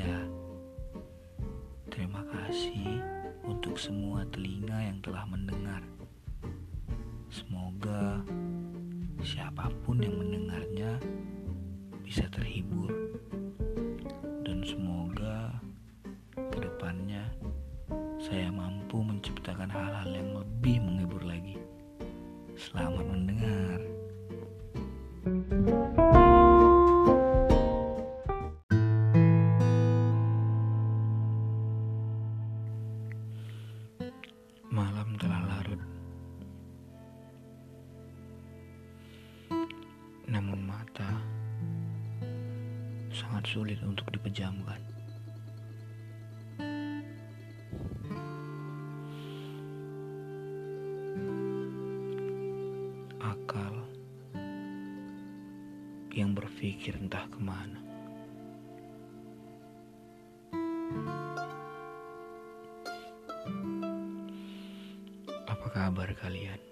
[0.00, 0.24] saya.
[1.92, 3.04] Terima kasih
[3.44, 5.84] untuk semua telinga yang telah mendengar.
[7.28, 8.24] Semoga
[9.20, 10.96] siapa pun yang mendengarnya
[12.00, 12.89] bisa terhibur.
[40.30, 41.10] Namun mata
[43.10, 44.78] sangat sulit untuk dipejamkan.
[53.18, 53.74] Akal
[56.14, 57.82] yang berpikir entah ke mana.
[65.50, 66.62] Apa kabar kalian?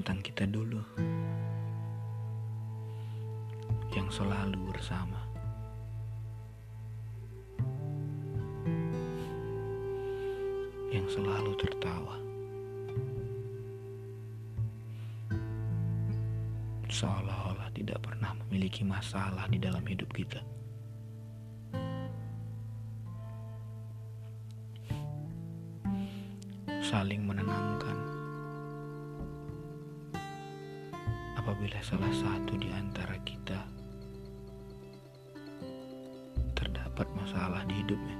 [0.00, 0.80] Tentang kita dulu.
[3.92, 5.20] Yang selalu bersama.
[10.88, 12.16] Yang selalu tertawa.
[16.88, 20.40] Seolah-olah tidak pernah memiliki masalah di dalam hidup kita.
[26.88, 27.99] Saling menenangkan.
[31.50, 33.58] Apabila salah satu di antara kita
[36.54, 38.18] terdapat masalah di hidupnya.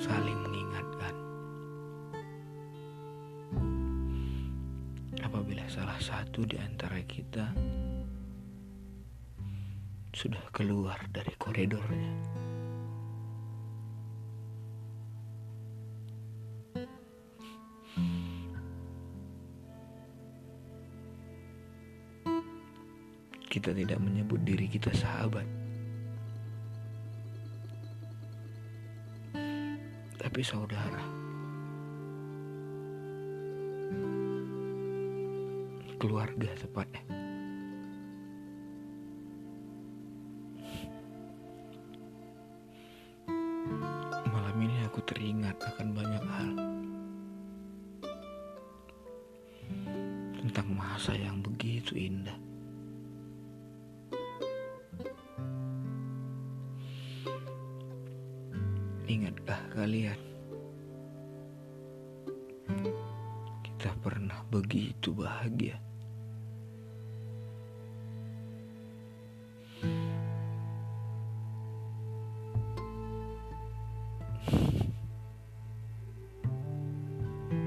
[0.00, 1.14] Saling mengingatkan.
[5.20, 7.44] apabila salah satu di antara kita
[10.16, 12.16] sudah keluar dari koridornya.
[23.52, 25.44] Kita tidak menyebut diri kita sahabat.
[30.16, 31.22] Tapi saudara.
[36.02, 36.98] keluarga tepatnya.
[44.26, 46.50] Malam ini aku teringat akan banyak hal
[50.42, 52.51] tentang masa yang begitu indah.
[59.12, 60.16] Ingatkah kalian?
[63.60, 65.76] Kita pernah begitu bahagia.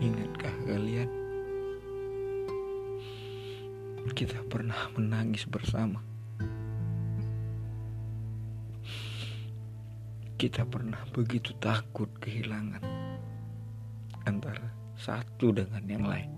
[0.00, 1.10] Ingatkah kalian?
[4.16, 6.15] Kita pernah menangis bersama.
[10.36, 12.84] Kita pernah begitu takut kehilangan
[14.28, 16.30] antara satu dengan yang lain.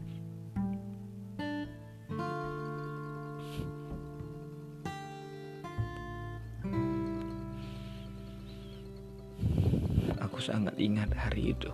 [10.22, 11.70] Aku sangat ingat hari itu.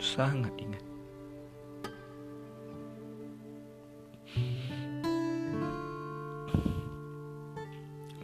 [0.00, 0.80] Sangat ingat.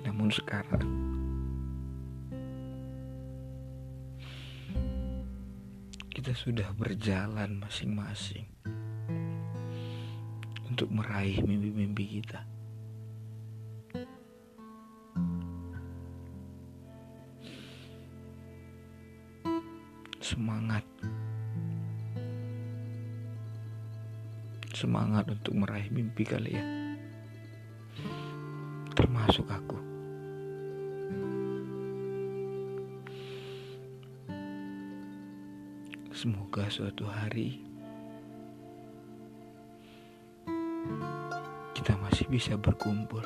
[0.09, 0.98] Namun sekarang
[6.19, 8.51] kita sudah berjalan masing-masing
[10.67, 12.43] untuk meraih mimpi-mimpi kita.
[20.19, 20.83] Semangat.
[24.75, 26.99] Semangat untuk meraih mimpi kalian.
[28.99, 29.88] Termasuk aku.
[36.19, 37.63] Semoga suatu hari
[41.79, 43.23] kita masih bisa berkumpul.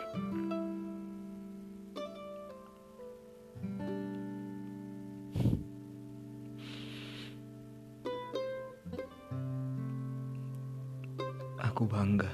[11.64, 12.28] Aku bangga.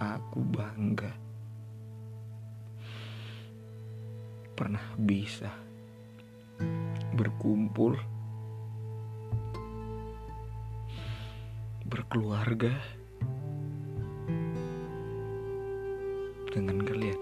[0.00, 1.25] Aku bangga.
[4.66, 5.46] Pernah bisa
[7.14, 7.94] berkumpul
[11.86, 12.74] berkeluarga
[16.50, 17.20] dengan kalian.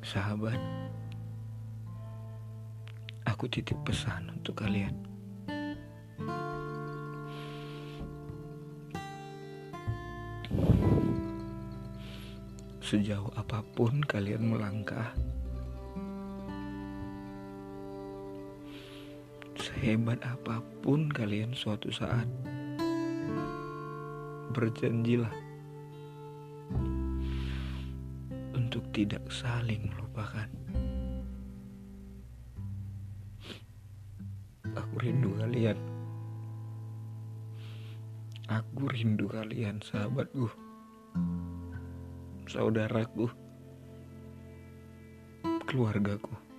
[0.00, 0.56] Sahabat,
[3.28, 5.13] aku titip pesan untuk kalian.
[12.84, 15.16] Sejauh apa pun kalian melangkah,
[19.56, 22.28] sehebat apa pun kalian suatu saat,
[24.52, 25.32] berjanjilah
[28.52, 30.52] untuk tidak saling melupakan.
[34.76, 35.80] Aku rindu kalian.
[38.52, 40.63] Aku rindu kalian, sahabatku
[42.48, 43.30] saudaraku,
[45.66, 46.53] keluargaku.